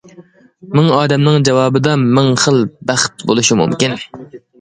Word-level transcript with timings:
مىڭ 0.77 0.87
ئادەمنىڭ 0.99 1.45
جاۋابىدا، 1.49 1.93
مىڭ 2.19 2.31
خىل 2.45 2.57
بەخت 2.93 3.27
بولۇشى 3.29 3.59
مۇمكىن. 3.61 3.95